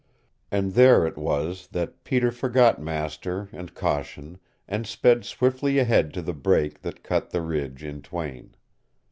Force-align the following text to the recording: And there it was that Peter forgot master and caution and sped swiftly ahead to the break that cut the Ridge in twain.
And 0.49 0.71
there 0.73 1.05
it 1.05 1.15
was 1.15 1.67
that 1.73 2.03
Peter 2.03 2.31
forgot 2.31 2.81
master 2.81 3.49
and 3.51 3.75
caution 3.75 4.39
and 4.67 4.87
sped 4.87 5.23
swiftly 5.25 5.77
ahead 5.77 6.11
to 6.15 6.23
the 6.23 6.33
break 6.33 6.81
that 6.81 7.03
cut 7.03 7.29
the 7.29 7.41
Ridge 7.43 7.83
in 7.83 8.01
twain. 8.01 8.55